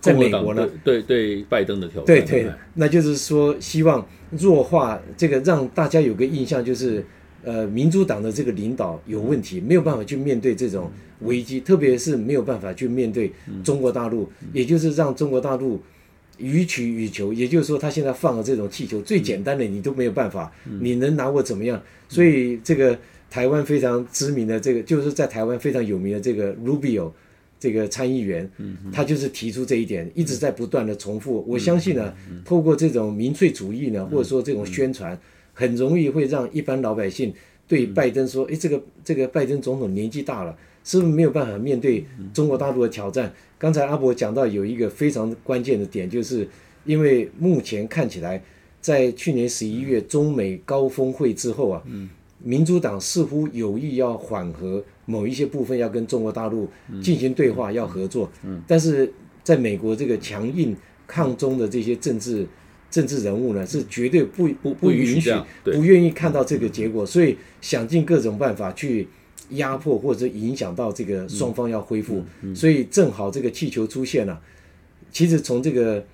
[0.00, 0.68] 在美国呢。
[0.84, 2.06] 对对对拜登的挑战。
[2.06, 7.04] 对对哎，那就是说，希望弱化这个，让大家有个印象，就是
[7.44, 15.80] 呃，民主党的这个领导有问题，没有办法去面对这种危机，特别是没有办法去面对中国大陆，也就是让中国大陆
[16.38, 17.32] 予取予求。
[17.32, 21.80] 也就是说，他现在放了这种气球，最简单的你都没有办法，你能拿我怎么样？
[22.08, 22.98] 所以这个
[23.30, 27.12] 台湾非常知名的这个，就是在台湾非常有名的这个 Rubio。
[27.58, 28.48] 这个参议员，
[28.92, 31.42] 他就是提出这一点，一直在不断的重复。
[31.48, 32.12] 我相信呢，
[32.44, 35.18] 透过这种民粹主义呢，或者说这种宣传，
[35.56, 37.32] 很容易会让一般老百姓
[37.66, 46.46] 对拜登说：“诶，这个这个拜登总统年纪大了，是不是没有办法面对中国大陆的挑战？”刚才阿伯讲到有一个非常关键的点，就是
[46.84, 48.42] 因为目前看起来，
[48.82, 51.82] 在去年十一月中美高峰会之后啊，
[52.38, 56.68] 民主党似乎有意要缓和某一些部分，要跟中国大陆
[57.02, 58.30] 进行对话，要合作。
[58.66, 59.10] 但是
[59.42, 62.46] 在美国这个强硬抗中的这些政治
[62.90, 65.30] 政治人物呢，是绝对不不不允许
[65.64, 69.08] 不愿意看到这个结果，所以想尽各种办法去
[69.50, 72.24] 压迫或者影响到这个双方要恢复。
[72.54, 74.40] 所以正好这个气球出现了。
[75.12, 76.04] 其实从这个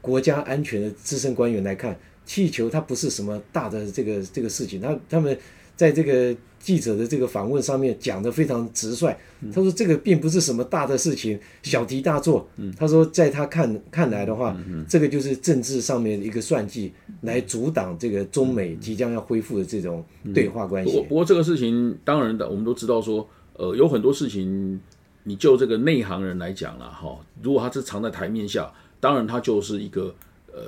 [0.00, 5.36] 国家安全的资深官员来看，气球它不是什么大的这个这个事情，他他们
[5.80, 9.16] 在这个记者的这个访问上面讲得非常直率。
[9.50, 12.46] 他说这个并不是什么大的事情，小题大做。
[12.76, 14.54] 他说在他看看来的话，
[14.86, 20.90] 这个就是政治上面的一个算计，来阻挡这个中美即将要恢复的这种对话关系。
[20.90, 24.78] 不过不过这个事情，当然的，我们都知道说，呃，有很多事情，
[25.24, 30.14] 你就这个内行人来讲了哈，如果他是藏在台面下，当然他就是一个
[30.52, 30.60] 呃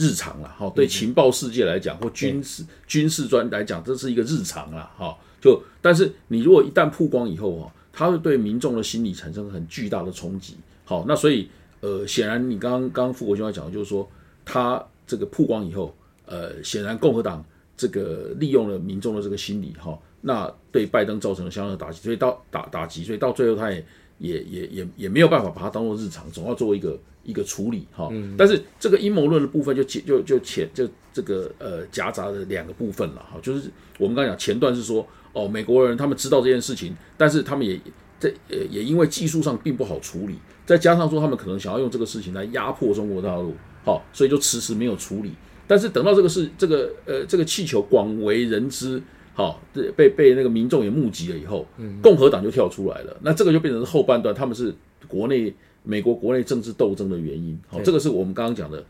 [0.00, 0.72] 日常了哈。
[0.74, 5.14] 对情报世界来讲，或军事军事专来讲，这是一个日常了哈。
[5.40, 10.56] 就但是你如果一旦曝光以后哈，它会对民众的心理产生很巨大的冲击。
[10.84, 11.48] 好，那所以
[11.80, 14.08] 呃，显然你刚刚刚富国兄要讲的就是说，
[14.44, 15.94] 他这个曝光以后，
[16.26, 17.44] 呃，显然共和党
[17.76, 23.82] 这个利用了民众的这个心理哈，那对拜登造成了相当的打击，所以到打打击，所以到最后他也
[24.18, 28.10] 也也也也没有办法把它当做日常，总要做一个一个处理哈。
[28.36, 37.80] 但是这个阴谋论的部分就就就前就这个呃夹杂的两个部分了哈，就是我们刚讲前段是说哦，美国人他们知道这件事情，但是他们也。
[38.22, 40.34] 这呃也因为技术上并不好处理，
[40.66, 45.32] 再加上说他们可能想要用这个事情来压迫中国大陆，好，所以就迟迟没有处理。
[45.66, 49.02] 但是等到这个事，这个呃这个气球广为人知，
[49.32, 49.62] 好，
[49.96, 51.66] 被被那个民众也目击了以后，
[52.02, 53.16] 共和党就跳出来了。
[53.22, 54.74] 那这个就变成是后半段，他们是
[55.08, 55.50] 国内
[55.82, 57.58] 美国国内政治斗争的原因。
[57.68, 58.84] 好，这个是我们刚刚讲的，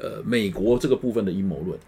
[0.00, 1.78] 呃，美国这个部分的阴谋论。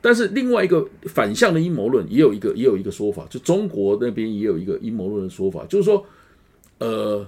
[0.00, 6.04] 但是另外一个反向的阴谋论也有一个也有一个说法，就中国那边也有一个阴谋论的说法，就是说。
[6.78, 7.26] 呃，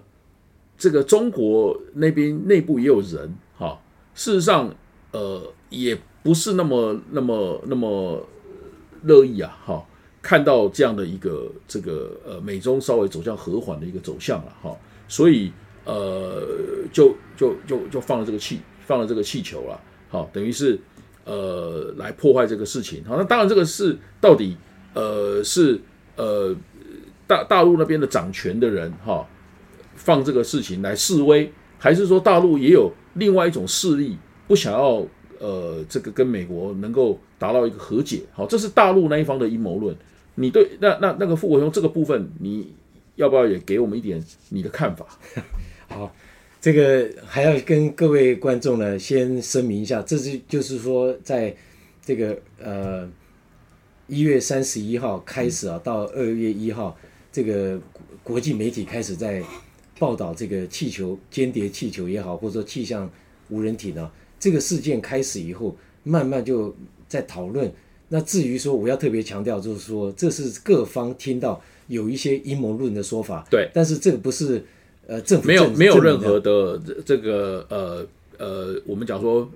[0.77, 3.81] 这个中国那边内部也有人哈，
[4.15, 4.71] 事实上，
[5.11, 8.23] 呃，也不是那么那么那么
[9.05, 9.83] 乐意啊，哈，
[10.21, 14.77] 看到这样的一个这个呃美中稍微走向和缓的一个走向了哈，
[15.09, 15.51] 所以
[15.89, 16.47] 呃，
[16.93, 20.79] 就就就就放了这个气，放了这个气球了，好，等于是
[21.25, 24.57] 呃来破坏这个事情，好，那当然这个是到底
[24.93, 25.81] 呃是
[26.17, 26.55] 呃
[27.27, 29.27] 大大陆那边的掌权的人哈。
[30.01, 35.05] 放这个事情来示威，还是说大陆也有另外一种势力不想要
[35.41, 38.23] 呃这个跟美国能够达到一个和解？
[38.33, 39.97] 好，这是大陆那一方的阴谋论。
[40.37, 42.73] 你对那那那个傅国雄这个部分，你
[43.17, 45.05] 要不要也给我们一点你的看法？
[45.99, 46.15] 好，
[46.61, 51.55] 这个还要跟各位观众呢先声明一下，这是就是说在
[52.05, 53.11] 这个呃
[54.07, 56.97] 一月三十一号开始啊，到二月一号，
[57.31, 57.79] 这个
[58.23, 59.43] 国际媒体开始在。
[60.01, 63.11] 报道这个气球间谍气球也好，或者说气象
[63.49, 64.09] 无人艇呢，
[64.39, 66.73] 这个事件开始以后，慢慢就
[67.09, 67.69] 在讨论。
[68.09, 74.65] 那至于说我要特别强调，就是说这是各方听到有一些阴谋论的说法，对，但是这个不是
[75.09, 78.07] 呃政府没有没有任何的这个呃
[78.39, 79.51] 呃，我们讲说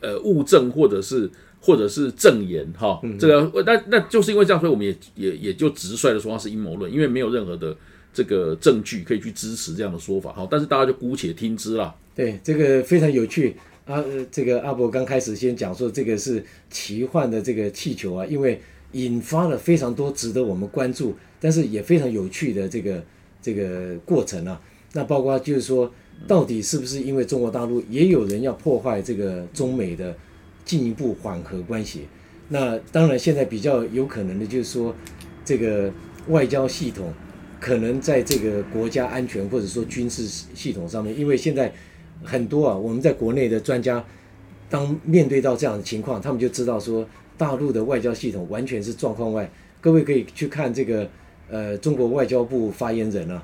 [0.00, 7.76] 呃物证或者是或者是证言哈，这个那那就是因为这样，所以我们也也也就直率的说它是阴谋论，因为没有任何的。
[8.14, 11.94] 这个证据可以去支持这样的说法，哈，但是大家就姑且听之啦。
[12.14, 14.04] 对，这个非常有趣啊。
[14.30, 18.60] 这个阿伯刚开始先讲说，这个是奇幻的这个气球啊，因为
[18.92, 23.02] 引发了非常多值得我们关注，但是也非常有趣的这个
[23.40, 24.60] 这个过程啊。
[24.92, 25.92] 那包括就是说，
[26.26, 30.16] 到底是不是因为中国大陆也有人要破坏这个中美的
[30.64, 32.06] 进一步缓和关系？
[32.48, 34.94] 那当然，现在比较有可能的就是说，
[35.44, 35.92] 这个
[36.28, 37.12] 外交系统。
[37.64, 41.72] 可能在这个国家安全或者说军事系统上面，因为现在
[42.24, 44.04] 很多啊，我们在国内的专家，
[44.68, 47.06] 当面对到这样的情况，他们就知道说，
[47.38, 49.48] 大陆的外交系统完全是状况外。
[49.80, 51.08] 各位可以去看这个，
[51.48, 53.40] 呃，中国外交部发言人啊，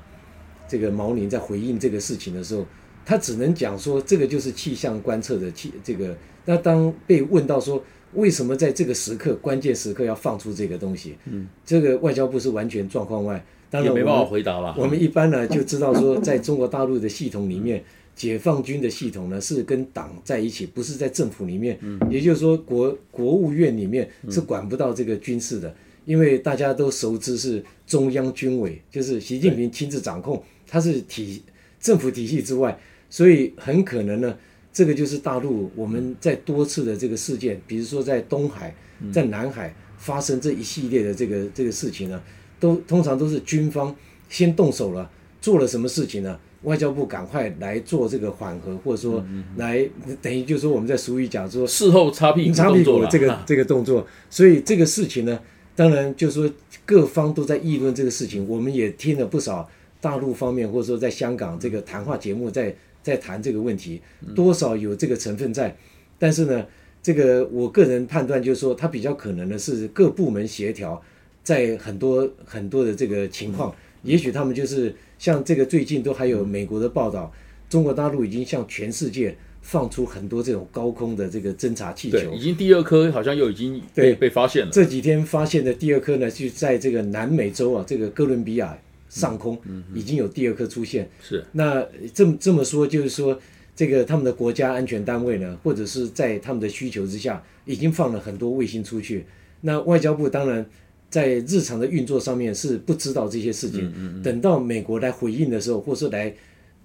[0.69, 2.65] 这个毛宁在回应这个事情的时候，
[3.05, 6.15] 他只能讲说，这个就是气象观测的气这个。
[6.45, 11.15] 那当被问到说，为什么在这个时刻关键时刻要放出这个东西？
[11.25, 13.43] 嗯，这个外交部是完全状况外。
[13.71, 14.73] 当然没办法回答了。
[14.77, 17.83] 我们一般呢就知道说，在中国大陆的系统里面，
[18.15, 21.77] 解放军的系统呢是跟党在一起，不是在政府里面。
[21.81, 25.71] 嗯，也就是说，国国务院里面是管不到这个军事的，
[26.05, 31.41] 因为大家都熟知是中央军委，就是习近平亲自掌控，它是体
[31.79, 32.79] 政府体系之外，
[33.09, 34.37] 所以很可能呢，
[34.71, 38.75] 这个就是大陆我们在多次的这个事件，比如说在东海、
[39.11, 42.21] 在南海发生这一系列的这个这个事情呢。
[42.61, 43.95] 都通常都是军方
[44.27, 46.37] 先动手了，做了什么事情呢？
[46.63, 49.89] 外交部赶快来做这个缓和，或者说来
[50.21, 54.05] 等于就是说我们在俗语讲说事后擦屁擦屁股这个这个动作。
[54.29, 55.39] 所以这个事情呢，
[55.73, 56.53] 当然就是说
[56.85, 59.69] 各方都在议论这个事情，我们也听了不少
[60.01, 64.01] 大陆方面或者说在香港这个谈话节目在在谈这个问题，
[64.35, 65.75] 多少有这个成分在。
[66.17, 66.65] 但是呢，
[67.01, 71.01] 这个我个人判断就是说，它比较可能的是各部门协调。
[71.41, 77.33] 在很多很多的这个情况，也许他们就是像这个最近都还有美国的报道，
[77.67, 84.71] 中国大陆已经向全世界放出很多这种高空的这个侦察气球，已经第二颗好像又已经被被发现了。
[84.71, 88.77] 这几天发现的第二颗呢，就在这个南美洲啊，这个哥伦比亚
[89.09, 89.59] 上空
[89.93, 91.09] 已经有第二颗出现。
[91.21, 93.37] 是那这么这么说，就是说
[93.75, 99.25] 这个他们的国家安全单位呢，或者是在他们的需求之下，已经放了很多卫星出去。
[99.61, 100.65] 那外交部当然
[101.09, 106.33] 在日常的运作上面是不知道这些事情，等到美国来回应的时候，或是来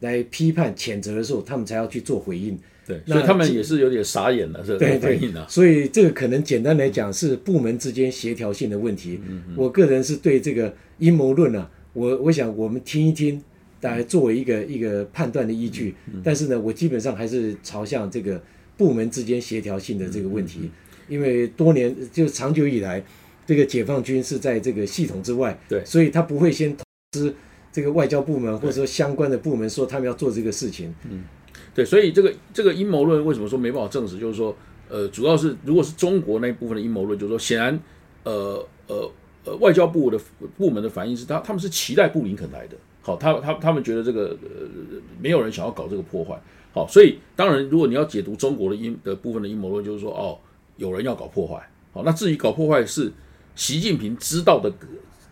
[0.00, 2.58] 来批判谴责的时候，他们才要去做回应。
[2.86, 5.46] 对，那所以他们也是有点傻眼了，这对个反应啊。
[5.48, 9.18] 所以这个可能简单来讲是部门之间协调性的问题。
[9.56, 13.42] 我个人是对这个阴谋论啊，我我想我们听一听，
[13.80, 15.94] 大家作为一个一个判断的依据。
[16.22, 18.42] 但是呢，我基本上还是朝向这个
[18.76, 20.70] 部门之间协调性的这个问题，
[21.08, 23.02] 因为多年就长久以来，
[23.46, 27.34] 这个解放军是在这个系统之外，对所以他不会先通知
[27.72, 30.94] 这个外交部门或者说相关的部门说他们要做这个事情。
[31.08, 31.24] 嗯
[31.72, 34.18] 对，所以这个这个阴谋论为什么说没办法证实？
[34.18, 34.56] 就是说，
[34.88, 37.80] 呃，主要是如果是中国那一部分的阴谋论，就是说，显然，
[38.22, 39.10] 呃呃
[39.44, 40.18] 呃，外交部的
[40.56, 42.76] 部门的反应是他他们是期待布林肯来的。
[43.02, 46.40] 好，他他他们觉得这个呃没有人想要搞这个破坏。
[46.72, 50.38] 好，所以当然，如果你要解读中国的阴的部分的阴谋论，就是说，哦，
[50.76, 51.56] 有人要搞破坏。
[51.92, 53.12] 好，那至于搞破坏是
[53.54, 54.72] 习近平知道的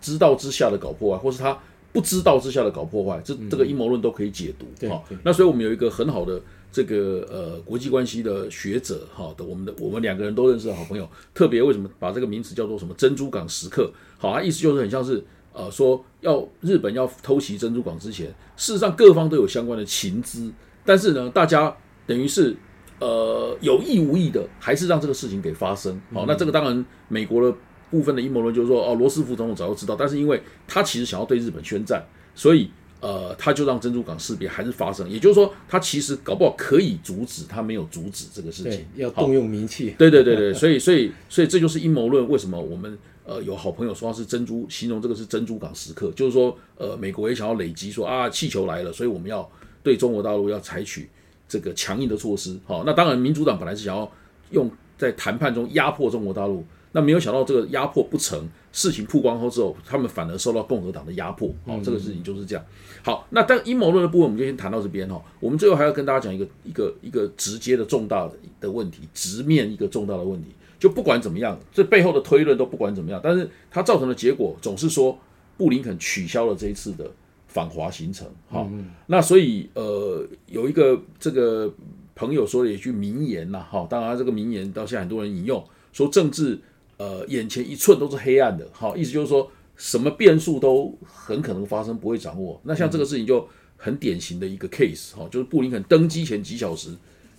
[0.01, 1.59] 知道之下的搞破坏，或是他
[1.92, 4.88] 不知道之下的搞破坏，这这个阴谋论都可以解读。
[4.88, 6.40] 好那所以我们有一个很好的
[6.72, 13.92] 这个呃国际关系的学者，哈的，我们的我们两个人都认识的好朋友，特别为什么把这个名词叫做什么珍珠港时刻？
[14.18, 20.50] 好，他意思就是很像是呃说要日本要偷袭珍珠港之前，事实上各方都有相关的情资，
[20.85, 22.56] 但是呢，大家等于是。
[23.00, 26.00] 呃，有意无意的，还是让这个事情给发生。
[26.14, 27.52] 好、那这个当然，美国的
[27.90, 32.00] 部分的阴谋论就是说，哦，罗斯福总统早就知道，但是因为他其实想要对日本宣战，
[32.32, 32.70] 所以
[33.03, 35.11] 呃，他就让珍珠港事变还是发生。
[35.11, 38.79] 也就是说，他其实搞不好可以阻止，他没有阻止这个事情，。
[38.79, 39.97] 好要动用名气。
[39.99, 42.29] 对对对对，所以所以所以这就是阴谋论。
[42.29, 49.51] 为什么我们呃有好朋友说它是珍珠，形容这个是珍珠港时刻，就是说呃美国也想要累积说啊气球来了，所以我们要
[49.83, 51.11] 对中国大陆要采取
[51.49, 52.57] 这个强硬的措施。
[52.65, 54.09] 好，那当然民主党本来是想要
[54.53, 61.48] 用在谈判中压迫中国大陆，那没有想到这个压迫不成，事情曝光后之后，他们反而受到共和党的压迫。
[61.66, 62.64] 好，这个事情就是这样。
[63.04, 65.22] 好，那但阴谋论的部分我们就先谈到这边哈。
[65.38, 70.48] 我们最后还要跟大家讲一个一个一个直接的重大的的问题，直面一个重大的问题。
[70.78, 75.16] 就不管怎么样，这背后的推论都不管怎么样，但是它造成的结果总是说
[75.56, 77.08] 布林肯取消了这一次的
[77.46, 78.26] 访华行程。
[78.48, 78.68] 好，
[79.06, 81.72] 那所以呃有一个这个
[82.16, 86.58] 朋友说了一句名言呐，哈，当然这个名言到现在很多人引用，说政治
[87.03, 92.61] 呃眼前一寸都是黑暗的，好，意思就是说什么变数都很可能发生，不会掌握。
[92.65, 96.91] 那像这个事情就很典型的一个 case 哈，就是布林肯登机前几小时，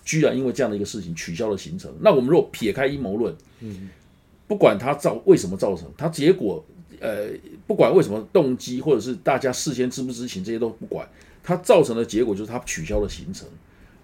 [0.04, 1.90] 居然因为这样的一个事情取消了行程。
[2.02, 3.90] 那我们如果撇开阴谋论，嗯，
[4.48, 6.66] 不管它造为什么造成，它结果
[7.00, 7.30] 呃，
[7.66, 11.08] 不管为什么动机，或者是大家事先知不知情，这些都不管，
[11.42, 13.48] 它造成的结果就是它取消了行程。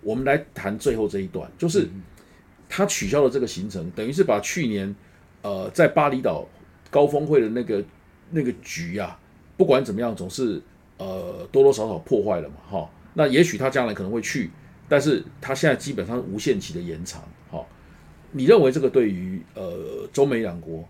[0.01, 1.89] 我们来谈最后这一段，就是
[2.69, 4.95] 他取消了这个行程，等于是把去年
[5.41, 6.47] 呃在巴厘岛
[6.89, 7.83] 高峰会的那个
[8.31, 9.19] 那个局啊，
[9.57, 10.61] 不管怎么样，总是
[10.97, 12.89] 呃多多少少破坏了嘛，哈。
[13.13, 14.51] 那也许他将来可能会去，
[14.87, 17.65] 但是他现在基本上无限期的延长，哈。
[18.31, 20.87] 你认为这个对于呃中美两国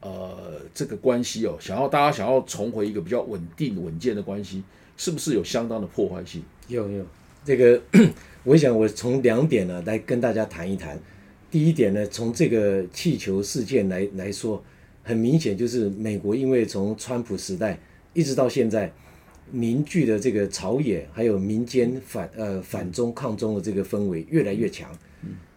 [0.00, 4.62] 呃这个关系哦，想要大家想要重回一个比较稳定稳健的关系，
[4.96, 6.42] 是不是有相当的破坏性？
[6.68, 7.04] 有有，
[7.44, 7.80] 这个
[8.44, 10.98] 我想我从两点呢来跟大家谈一谈。
[11.52, 14.64] 第一点呢，从这个气球事件来来说，
[15.02, 17.78] 很明显就是美国因为从川普时代
[18.14, 18.90] 一直到现在，
[19.50, 24.90] 凝聚的这个朝野还有民间反呃反中抗中的这个氛围越来越强，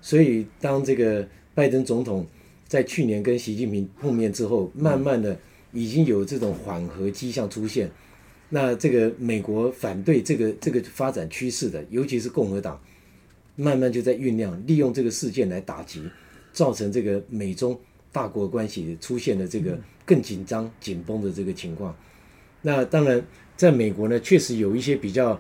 [0.01, 2.27] 所以当这个拜登总统
[2.67, 5.39] 在去年跟习近平碰面之后，慢慢的
[5.71, 7.89] 已经有这种缓和迹象出现。
[8.49, 12.77] 那这个美国反对这个这个发展趋势的，尤其是共和党，
[13.55, 16.01] 慢慢就在酝酿，利用这个事件来打击，
[16.51, 17.79] 造成这个美中
[18.11, 21.95] 大国关系出现了这个更紧张、紧绷的这个情况。
[22.61, 23.23] 那当然，
[23.55, 25.39] 在美国呢，确实有一些比较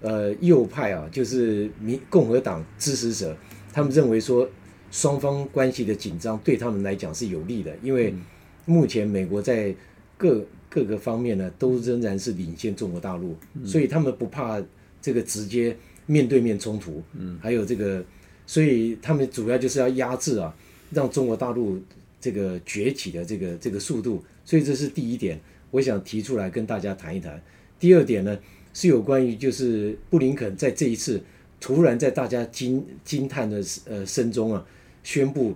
[0.00, 3.36] 呃右派啊，就是民共和党支持者，
[3.72, 4.48] 他们认为说
[4.90, 8.14] 双方关系的紧张对他们来讲是有利的，因为
[8.66, 9.74] 目前美国在
[10.16, 14.62] 各各个方面呢都仍然是领先中国大陆，所以他们不怕
[15.00, 15.76] 这个直接
[16.06, 18.04] 面对面冲突，嗯，还有这个，
[18.46, 20.54] 所以他们主要就是要压制啊，
[20.90, 21.80] 让中国大陆
[22.20, 25.40] 这个崛起的这个这个速度，所以这是第一点，
[25.70, 27.42] 我想提出来跟大家谈一谈。
[27.78, 28.38] 第二点呢，
[28.72, 31.22] 是有关于就是布林肯在这一次
[31.60, 34.64] 突然在大家惊惊叹的呃声中啊，
[35.02, 35.54] 宣布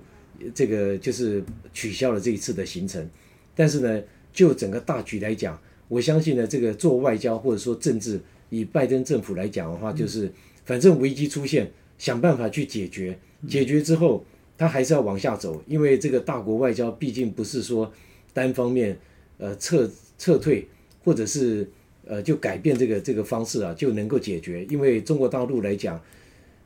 [0.54, 1.42] 这个就是
[1.72, 3.08] 取消了这一次的行程，
[3.54, 8.20] 但是呢，就整个大局来讲，我相信呢，这个做外交或者说政治，
[8.50, 10.32] 以拜登政府来讲的话，就是
[10.64, 13.18] 反正危机出现，想办法去解决，
[13.48, 14.24] 解决之后
[14.56, 17.92] 他还是要往下走，因为这个大国外交毕竟不是说
[18.32, 18.98] 单方面
[19.38, 20.66] 呃撤撤退
[21.04, 21.68] 或者是
[22.06, 26.00] 呃就改变这个这个方式啊就能够解决，因为中国大陆来讲。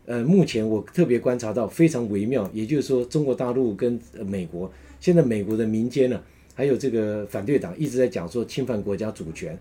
[0.04, 4.68] 呃，目前我特别观察到非常微妙，也就是说，中国大陆跟美国，
[4.98, 6.20] 现在美国的民间呢，
[6.56, 9.56] 还有这个反对党一直在讲说侵犯国家主权。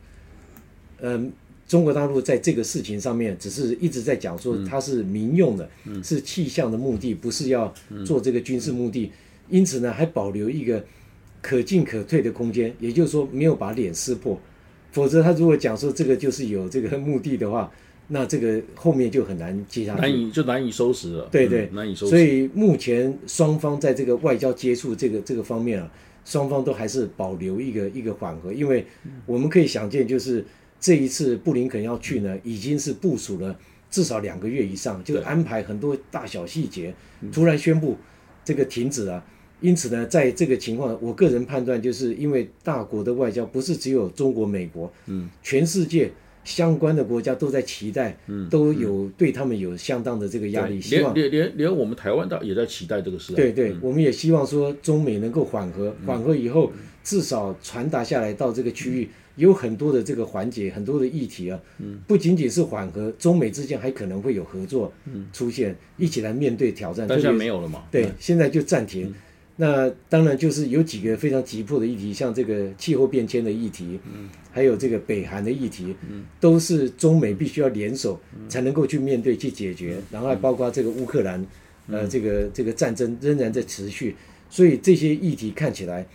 [1.00, 1.32] 嗯，
[1.72, 5.70] 中国大陆在这个事情上面，只是一直在讲说它是民用的，
[6.04, 7.74] 是气象的目的，不是要
[8.06, 9.10] 做这个军事目的，
[9.48, 10.84] 因此呢，还保留一个
[11.42, 14.38] 可进可退的空间，也就是说没有把脸撕破，
[14.92, 17.72] 否则他如果讲说这个就是有这个目的的话。
[18.14, 21.30] 那这个后面就很难接下去，难以就难以收拾了。
[21.32, 22.10] 对对，难以收拾。
[22.10, 25.90] 所以目前双方在这个外交接触这个这个方面啊，
[26.26, 28.86] 双方都还是保留一个一个缓和，因为
[29.26, 30.46] 我们可以想见，就是
[30.82, 33.58] 这一次布林肯要去呢，已经是部署了
[33.90, 36.94] 至少两个月以上，就安排很多大小细节，
[37.32, 37.96] 突然宣布
[38.44, 39.24] 这个停止了。
[39.62, 46.12] 因此呢，在这个情况，我个人判断，就是因为大国的外交不是只有中国、美国，嗯，全世界。
[46.44, 53.34] 相关的国家都在期待，嗯都有对他们有相当的这个压力，希望连连连我们台湾的也在期待这个事。
[53.34, 56.72] 对对，我们也希望说中美能够缓和，缓和以后
[57.04, 61.60] 至少传达下来到这个区域有很多的这个环节，很多的议题啊，
[62.08, 64.92] 不仅仅是缓和，中美之间还可能会有合作
[65.32, 67.08] 出现，一起来面对挑战。
[67.08, 67.84] 但现在没有了嘛？
[67.92, 69.14] 对，现在就暂停。
[69.58, 78.20] 那当然就是有几个非常急迫的议题，像这个气候变迁的议题，嗯，还有这个北韩的议题，嗯，都是中美必须要联手
[78.50, 80.02] 才能够去面对去解决。
[80.10, 81.46] 然后还包括这个乌克兰，
[81.88, 84.16] 呃，这个这个战争仍然在持续，
[84.50, 86.08] 所以这些议题看起来，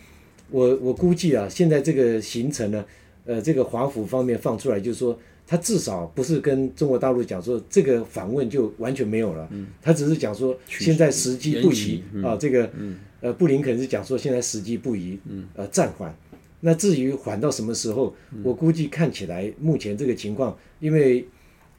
[0.50, 2.84] 我我估计啊，现在这个行程呢，
[3.26, 12.96] 呃，这个华府方面放出来就是说，他至少不是跟中国大陆讲说这个访问就完全没有了，嗯，他只是讲说现在时机不宜啊，这个，嗯。
[13.22, 16.14] 呃，布林肯是讲说现在时机不宜，嗯，呃，暂缓。
[16.60, 18.14] 那至于缓到什么时候，
[18.44, 21.26] 我估计看起来目前这个情况，因为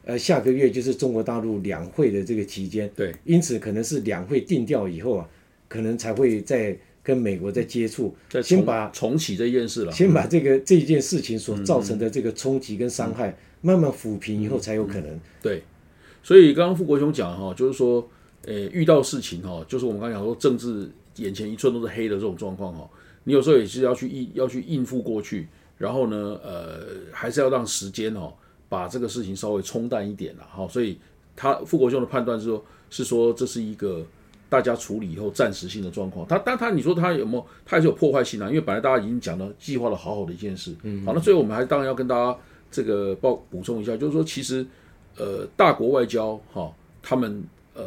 [0.04, 5.30] 呃下个月就是中国大陆两会的这个期间，对，因此可能是两会定调以后啊，
[5.68, 6.76] 可能才会再
[7.08, 15.18] 跟美国在接触，先把重启这件事了，先把这个这件事情所造成的这个冲击跟伤害慢慢抚平以后才有可能。
[15.41, 15.64] 对，
[16.22, 18.05] 所以刚刚傅国雄讲哈，就是说，
[18.43, 20.91] 呃，遇到事情哈，就是我们刚刚讲说政治。
[21.18, 22.88] 眼前一寸都是黑的这种状况哈，
[23.24, 26.82] 你有时候也是要去应要去应付过去，然后呢，呃，
[27.12, 28.32] 还是要让时间哦
[28.70, 30.68] 把这个事情稍微冲淡一点了哈。
[30.68, 30.99] 所以
[31.36, 34.05] 他傅国兄的判断是说，是说这是一个
[34.50, 36.28] 大家处理以后暂时性的状况。
[36.28, 37.45] 他但他你说他有没有？
[37.66, 38.48] 他还是有破坏性啊？
[38.48, 42.38] 因为本来大家已经讲了计划的好好的一件事，嗯，好，那最后我们还当然要跟大家
[42.70, 44.66] 这个报补充一下，就是说其实
[45.18, 46.72] 呃大国外交哈，
[47.02, 47.43] 他们
[47.74, 47.84] 呃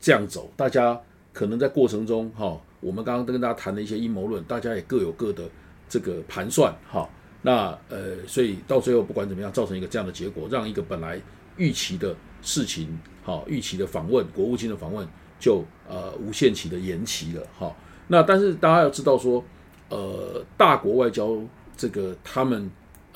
[0.00, 1.00] 这样走，大家。
[1.32, 5.44] 可能在过程中，哈，我们刚刚跟大家谈的一些阴谋论，大家也各有各的
[5.86, 7.06] 这个盘算，哈，
[7.42, 11.20] 那呃，所以到最后不管怎么样，造成一个这样的结果，让一个本来
[11.58, 15.06] 预期的事情，哈，预期的访问，国务卿的访问
[15.38, 17.74] 就呃无限期的延期了，哈。
[18.08, 19.44] 那但是大家要知道说，
[19.88, 21.38] 呃，大国外交
[21.76, 22.70] 这个他们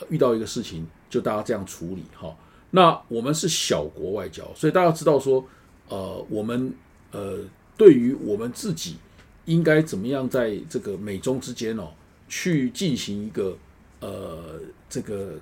[0.09, 2.37] 遇到一个事情，就大家这样处理，哈。
[2.71, 5.45] 那我们是小国外交，所以大家知道说，
[5.89, 6.73] 呃，我们
[7.12, 7.39] 呃。
[7.77, 8.99] 对于我们自己，
[9.47, 11.89] 应该怎么样在这个美中之间哦，
[12.29, 13.57] 去进行一个
[14.01, 15.39] 呃这个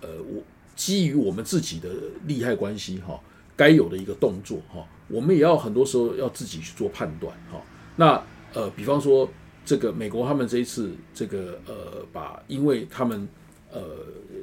[0.00, 0.42] 呃我
[0.74, 1.90] 基于我们自己的
[2.26, 3.20] 利害关系哈，
[3.56, 7.60] 该有的一个动作哈，我们也要很多时候要自己去做判断哈。
[7.96, 9.28] 那呃，比方说
[9.64, 13.28] 这个美国他们这一次这个呃把，因为他们
[13.72, 13.80] 呃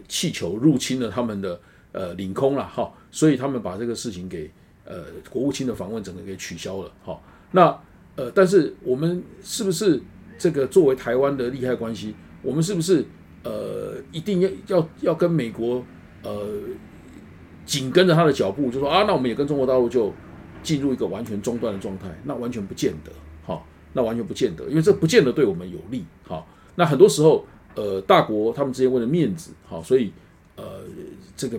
[0.08, 1.60] 气球入侵了他们的
[1.92, 4.50] 呃领空了哈，所以他们把这个事情给
[4.86, 7.20] 呃国务卿的访问整个给取消了哈。
[7.52, 7.78] 那
[8.16, 10.02] 呃，但是我们是不是
[10.38, 13.06] 这个作为台湾的利害关系，我们是不是
[13.44, 15.84] 呃一定要要要跟美国
[16.24, 16.48] 呃
[17.72, 20.14] 紧跟着他的脚步，就说啊，那我们也跟中国大陆就
[20.62, 22.10] 进入一个完全中断的状态？
[22.26, 23.12] 那完全不见得，
[23.46, 23.64] 哈，
[23.94, 26.46] 那完全不见得，因为这不见得对我们有利，哈。
[26.76, 27.46] 那很多时候，
[27.76, 30.12] 呃，大国他们之间为了面子，好，所以
[30.58, 30.82] 呃，
[31.38, 31.58] 这个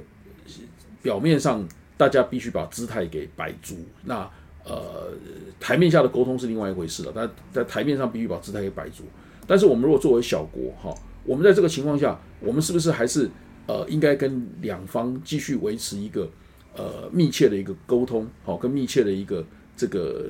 [1.00, 4.28] 表面上大家必须把姿态给摆足，那。
[4.64, 5.10] 呃，
[5.58, 9.02] 台面下的沟通是另外一回事了，但在台面上必须把姿态给摆足。
[9.44, 10.94] 但是我们如果作为小国哈，
[11.24, 13.28] 我们在这个情况下，我们是不是还是
[13.66, 16.28] 呃应该跟两方继续维持一个
[16.76, 19.44] 呃密切的一个沟通，好，跟密切的一个
[19.76, 20.24] 这个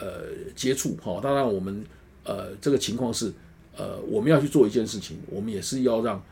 [0.00, 0.24] 呃
[0.54, 1.20] 接触好？
[1.20, 1.84] 当然，我们
[2.24, 3.32] 呃这个情况是
[3.76, 6.22] 呃我们要去做一件事情，我们也是要让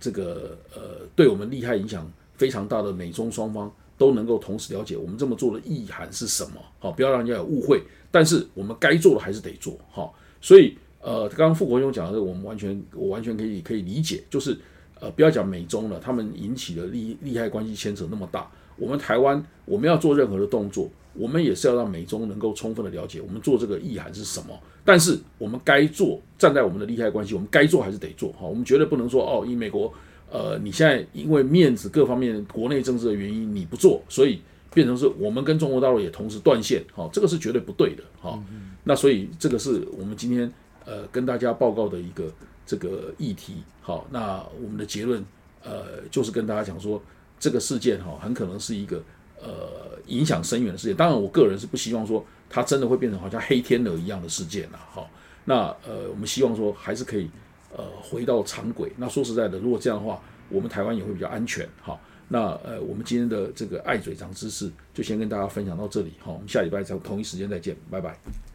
[0.00, 3.72] 这个呃对我们利害影响非常大的美中双方。
[3.98, 7.80] 都能够同时了解我们这么做的意涵是什么，好，不要让人家有误会。
[8.10, 10.12] 但是我们该做的还是得做，好。
[10.40, 14.58] 所以，呃，刚刚傅国兄讲的，我们完全我完全可以可以理解，就是
[15.02, 24.56] 呃，不要讲美中了，他们引起的利利害关系牵扯那么大，我们台湾我们要做任何的动作，我们也是要让美中能够充分的了解我们做这个意涵是什么。
[24.84, 29.92] 但是我们该做，站在我们的利害关系，我们该做还是得做，哈，我们绝对不能说哦，以美国。
[30.34, 34.40] 呃，你现在因为面子各方面、国内政治的原因，你不做，所以
[34.72, 38.42] 变成是我们跟中国大陆也同时断线，好，这个是绝对不对的，好。
[38.84, 40.50] 那所以这个是我们今天
[40.86, 42.32] 呃跟大家报告的一个
[42.66, 45.24] 这个议题，好，那我们的结论
[45.62, 47.02] 呃就是跟大家讲说，
[47.38, 49.02] 这个事件哈很可能是一个
[49.40, 50.96] 呃影响深远的事件。
[50.96, 55.10] 当然，我个人是不希望说它真的会变成好像黑天鹅一样的事件了，好。
[55.44, 57.30] 那呃，我们希望说还是可以。
[57.74, 58.92] 呃，回到常轨。
[58.98, 61.66] 那说实在的，如果这样的话，我们台湾也会比较安全。
[61.80, 61.98] 好，
[62.28, 66.12] 那呃，我们今天的这个爱嘴长知识就先跟大家分享到这里。
[66.20, 68.51] 好，我们下礼拜在同一时间再见，拜拜。